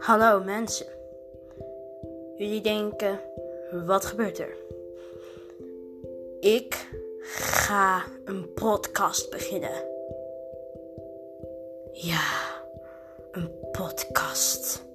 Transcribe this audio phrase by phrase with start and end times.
[0.00, 0.86] Hallo mensen.
[2.36, 3.20] Jullie denken,
[3.86, 4.56] wat gebeurt er?
[6.40, 6.88] Ik
[7.20, 9.84] ga een podcast beginnen.
[11.92, 12.22] Ja,
[13.30, 14.88] een podcast.